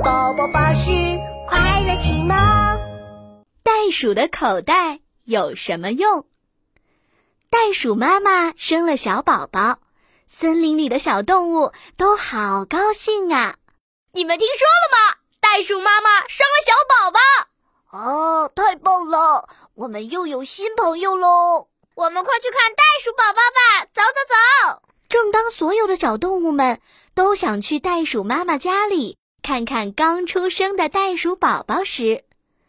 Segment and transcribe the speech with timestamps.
[0.00, 0.90] 宝宝巴士
[1.46, 2.34] 快乐启蒙。
[3.62, 6.26] 袋鼠的口袋有什么用？
[7.50, 9.80] 袋鼠妈妈生了小宝宝，
[10.26, 13.56] 森林里的小动物都好高兴啊！
[14.12, 15.18] 你们听说了吗？
[15.40, 17.20] 袋鼠妈妈生了小宝宝！
[17.98, 19.48] 哦，太棒了！
[19.74, 21.68] 我们又有新朋友喽！
[21.94, 23.86] 我们快去看袋鼠宝宝吧！
[23.92, 24.82] 走走走！
[25.10, 26.80] 正当所有的小动物们
[27.14, 32.24] 都想去袋鼠妈妈家里看看刚出生的袋鼠宝宝时，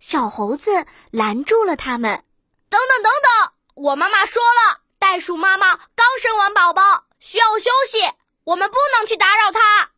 [0.00, 2.24] 小猴子拦住了他们。
[2.70, 3.52] 等等等等！
[3.74, 7.98] 我妈妈说了，袋鼠妈妈刚生完宝宝，需要休息，
[8.44, 9.90] 我们不能去打扰它。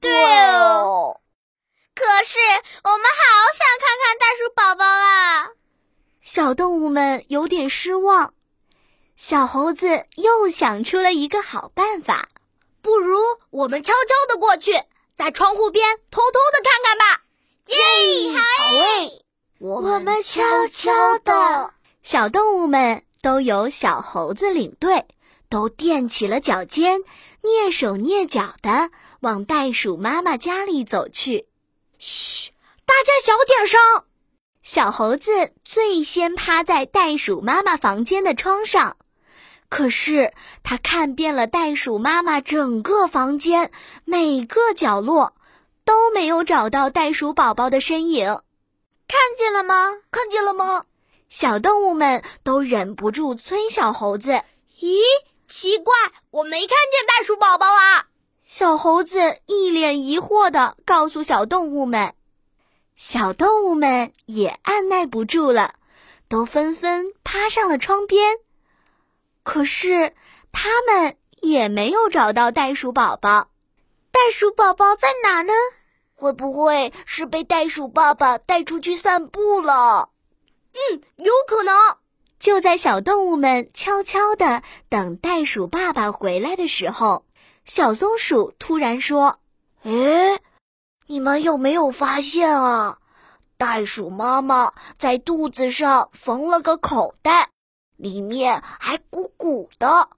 [0.00, 0.10] 对
[0.52, 1.20] 哦。
[1.94, 2.38] 可是
[2.84, 3.24] 我们好
[3.58, 5.50] 想看看袋鼠宝宝啊！
[6.20, 8.32] 小动物们有点失望。
[9.16, 12.28] 小猴子又想出了一个好办法，
[12.80, 13.18] 不如
[13.50, 14.72] 我们悄悄的过去，
[15.16, 17.22] 在窗户边偷偷的看看吧。
[17.66, 17.76] 耶，
[18.32, 18.40] 好
[18.76, 19.24] 诶！
[19.58, 25.06] 我们悄悄的，小动物们都由小猴子领队，
[25.48, 27.00] 都踮起了脚尖，
[27.42, 28.90] 蹑手蹑脚的
[29.20, 31.46] 往袋鼠妈妈家里走去。
[31.98, 32.50] 嘘，
[32.84, 33.80] 大家小点声。
[34.64, 38.96] 小猴子最先趴在袋鼠妈妈房间的窗上。
[39.72, 43.70] 可是他看遍了袋鼠妈妈整个房间，
[44.04, 45.32] 每个角落
[45.86, 48.26] 都没有找到袋鼠宝宝的身影。
[49.08, 49.74] 看见了吗？
[50.10, 50.84] 看见了吗？
[51.30, 54.42] 小动物们都忍不住催小猴子
[54.78, 55.00] ：“咦，
[55.48, 55.94] 奇怪，
[56.30, 58.08] 我没看见袋鼠宝宝啊！”
[58.44, 62.12] 小猴子一脸疑惑的告诉小动物们。
[62.94, 65.76] 小动物们也按耐不住了，
[66.28, 68.36] 都纷纷趴上了窗边。
[69.42, 70.14] 可是，
[70.52, 73.50] 他们也没有找到袋鼠宝宝。
[74.10, 75.52] 袋鼠宝宝在哪呢？
[76.14, 80.10] 会不会是被袋鼠爸爸带出去散步了？
[80.72, 81.74] 嗯，有可能。
[82.38, 87.24] 就在小动物们悄悄的等袋鼠爸爸回来的时候，
[87.64, 89.40] 小松鼠突然说
[89.82, 90.40] ：“哎，
[91.06, 92.98] 你们有没有发现啊？
[93.56, 97.50] 袋鼠妈妈在肚子上缝了个口袋。”
[98.02, 100.08] 里面还鼓鼓的，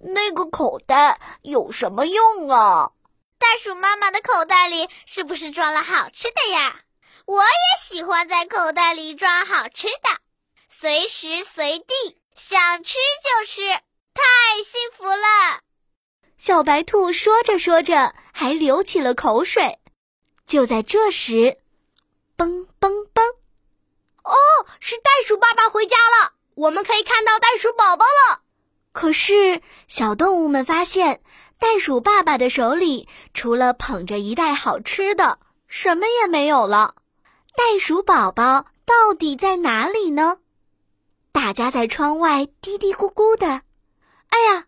[0.00, 2.92] 那个口袋有什么用啊？
[3.38, 6.82] 袋鼠妈妈的口袋里是不是装了好吃的呀？
[7.24, 10.20] 我也喜欢在口袋里装好吃的，
[10.68, 11.94] 随时随地
[12.34, 15.60] 想吃就吃，太幸福了。
[16.36, 19.78] 小白兔说着说着还流起了口水。
[20.44, 21.56] 就在这时，
[22.36, 23.22] 嘣嘣嘣！
[24.24, 24.34] 哦，
[24.78, 26.33] 是袋鼠爸爸回家了。
[26.54, 28.40] 我们可以看到袋鼠宝宝了，
[28.92, 31.20] 可是小动物们发现，
[31.58, 36.94] 袋鼠爸爸的手里除了捧着一袋好吃的，什么也没有了。
[37.56, 40.38] 袋鼠宝宝到底在哪里呢？
[41.32, 43.62] 大家在窗外嘀嘀咕咕的。
[44.28, 44.66] 哎呀，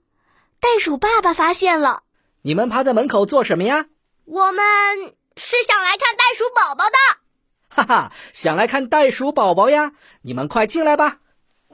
[0.59, 2.03] 袋鼠爸爸发现了！
[2.43, 3.87] 你们趴在门口做什么呀？
[4.25, 4.65] 我们
[5.37, 6.97] 是想来看袋鼠宝宝的。
[7.69, 9.93] 哈哈，想来看袋鼠宝宝呀！
[10.23, 11.19] 你们快进来吧。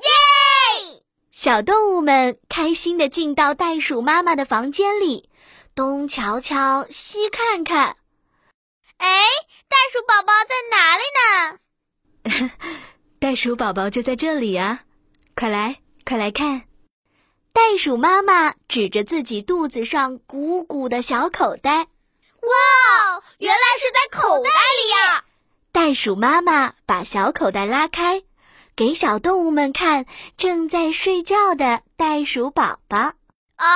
[0.03, 1.03] 耶！
[1.31, 5.29] 小动物们开心的进到袋鼠妈妈的房间里，
[5.75, 7.97] 东瞧瞧，西看看。
[8.99, 9.09] 哎，
[9.69, 12.51] 袋鼠宝宝在哪里呢？
[13.19, 14.85] 袋鼠宝宝就在这里啊！
[15.35, 16.63] 快来，快来看！
[17.53, 21.89] 袋鼠妈妈指着自己肚子上鼓鼓的小口袋。
[22.43, 25.25] 哇，原来是在口袋里呀！
[25.73, 28.23] 袋鼠妈妈把小口袋拉开。
[28.75, 30.07] 给小动物们看
[30.37, 33.69] 正在睡觉的袋鼠宝宝哦，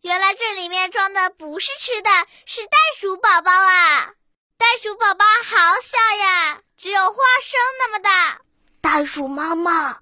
[0.00, 2.10] 原来这里面装的不是吃的，
[2.46, 4.12] 是袋鼠宝宝啊！
[4.56, 8.40] 袋鼠宝宝好小呀，只有花生那么大。
[8.80, 10.00] 袋鼠妈妈，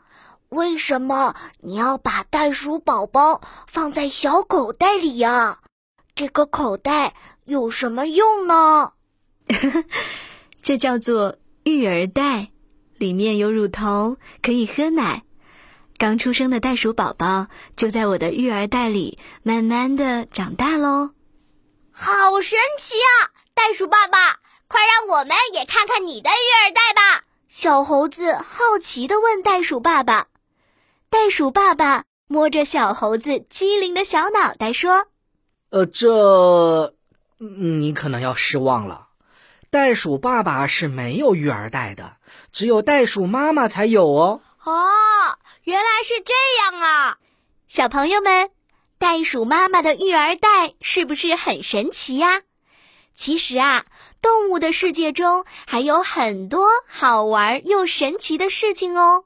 [0.49, 5.59] 为什么你要把袋鼠宝宝放在小口袋里呀？
[6.15, 8.93] 这个口袋有什么用呢？
[10.63, 12.49] 这叫做育儿袋。
[12.99, 15.23] 里面有乳头，可以喝奶。
[15.99, 17.47] 刚出生的袋鼠宝宝
[17.77, 21.11] 就在我的育儿袋里，慢慢的长大喽。
[21.91, 23.33] 好神奇啊！
[23.55, 27.25] 袋鼠爸爸，快让我们也看看你的育儿袋吧！
[27.49, 30.27] 小猴子好奇的问袋鼠爸爸。
[31.09, 35.07] 袋鼠爸爸摸着小猴子机灵的小脑袋说
[35.71, 36.95] ：“呃，这，
[37.39, 39.06] 你可能要失望了。”
[39.71, 42.17] 袋鼠爸爸是没有育儿袋的，
[42.51, 44.41] 只有袋鼠妈妈才有哦。
[44.65, 44.73] 哦，
[45.65, 46.33] 原来是这
[46.63, 47.19] 样啊！
[47.69, 48.51] 小朋友们，
[48.99, 52.43] 袋鼠妈妈的育儿袋是不是很神奇呀？
[53.15, 53.85] 其实啊，
[54.23, 59.25] 动物的世界中还有很多好玩又神奇的事情哦。